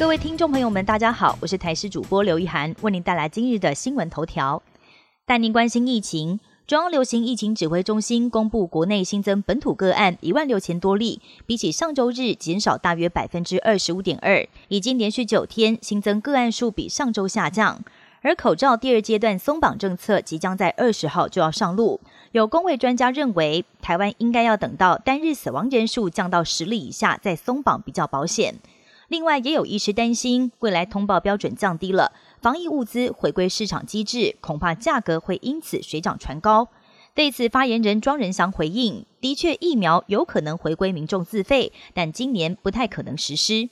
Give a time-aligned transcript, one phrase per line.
[0.00, 4.62] 各位听众朋友们，大家好，我是台视主播刘一涵，为您带来今日的新闻头条。
[5.26, 17.84] 带您关心疫情，中央流行疫情指挥中心公布，国内新增本土个案一万六千多例，比起上周日减少大约百分之二十五点二，已经连续九天新增个案数比上周下降。
[18.22, 22.00] 而口罩第二阶段松绑政策即将在二十号就要上路，
[22.32, 28.54] 有工位专家认为，台湾应该要等到单日死亡人数降到十例以下再松绑比较保险。
[29.10, 36.68] 另外，也有医师担心，未来通报标准降低了，防疫物资回归市场机制，恐怕价格会因此水涨船高。
[37.12, 43.68] 对此，发言人庄仁祥回应：的确，疫苗有可能回归民众自费，但今年不太可能实施。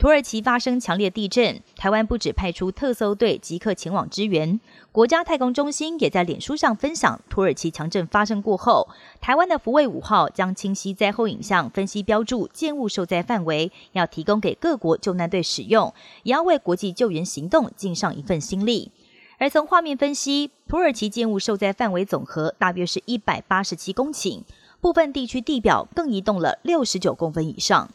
[0.00, 4.58] 土耳其发生强烈地震，台湾不止派出特搜队即刻前往支援。
[4.92, 8.88] 国家太空中心也在脸书上分享，土耳其强震发生过后，
[9.20, 15.92] 台湾的福卫五号将清晰灾后影像分析标注建物受灾范围，要提供给各国救难队使用，
[16.22, 18.92] 也要为国际救援行动尽上一份心力。
[19.36, 24.44] 而从画面分析，土耳其建物受灾范围总和大约是一百八十七公顷，
[24.80, 27.90] 部分地区地表更移动了六十九公分以上。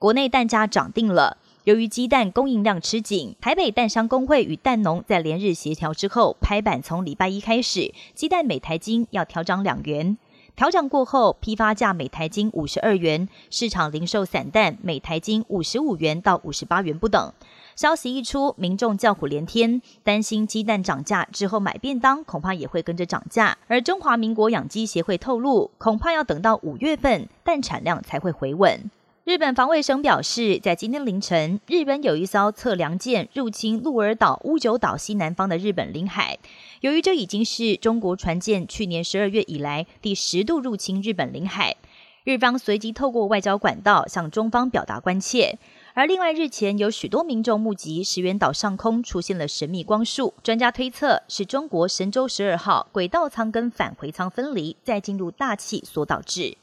[0.00, 10.16] 国内蛋价涨定了，由于鸡蛋供应量吃紧，台北蛋商工会与蛋农在连日协调之后，拍板从礼拜一开始，鸡蛋每台斤要调涨两元。
[10.54, 17.32] 调涨过后，批发价每台斤五十二元，市场零售散蛋每台斤五十五元到五十八元不等。
[17.74, 23.58] 消息一出，民众叫苦连天，担心鸡蛋涨价之后买便当恐怕也会跟着涨价。
[23.66, 28.88] 而中华民国养鸡协会透露，恐怕要等到五月份蛋产量才会回稳。
[29.28, 36.38] 日本防卫省表示，在今天凌晨，日本有一艘测量舰入侵鹿儿岛乌九岛西南方的日本领海。
[36.80, 41.76] 由于这已经是中国船舰去年十二月以来第十度入侵日本领海，
[42.24, 45.58] 日方随即透过外交管道向中方表达关切。
[45.92, 56.56] 而另外，日前有许多民众目击石垣岛上空出现了神秘光束，专家推测是中国神舟十二号轨道舱跟返回舱分离，再进入大气所导致。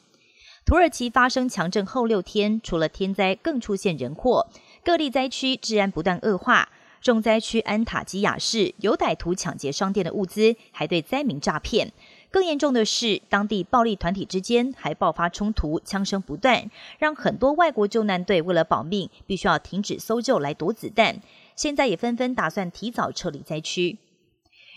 [0.66, 4.48] 土耳其发生强震后六天，除了天灾，更出现人祸。
[4.84, 6.70] 各地灾区治安不断恶化，
[7.03, 11.94] 重灾区安塔基亚市有歹徒抢劫商店的物资，还对灾民诈骗。
[12.31, 21.22] 更严重的是，当地暴力团体之间还爆发冲突，枪声不断，让很多外国救难队为了保命，必须要停止搜救来躲子弹。
[21.56, 24.00] 现在也纷纷打算提早撤离灾区。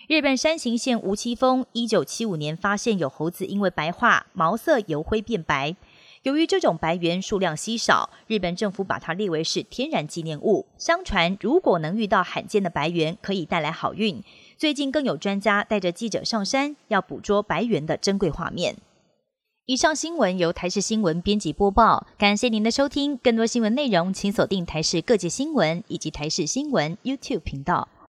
[0.08, 5.76] 日本山形县无栖峰，一九七五年发现有猴子因为白化，毛色由灰变白。
[6.22, 10.64] 由于这种白猿数量稀少，日本政府把它列为是天然纪念物。
[10.78, 14.24] 相传，如果能遇到罕见的白猿，可以带来好运。
[14.56, 18.76] 最近更有专家带着记者上山，要捕捉白猿的珍贵画面。
[19.66, 23.18] 以上新闻由台视新闻编辑播报，感谢您的收听。
[23.18, 27.88] 更多新闻内容，请锁定台视各界新闻以及台视新闻 YouTube 频道。